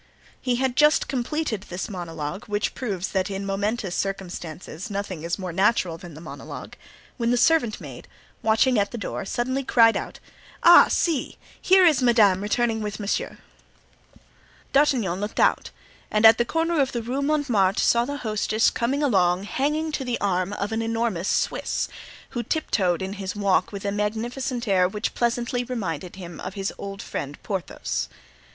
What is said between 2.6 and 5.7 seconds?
proves that in momentous circumstances nothing is more